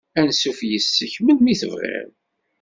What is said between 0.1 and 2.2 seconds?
Ansuf yess-k melmi tebɣiḍ.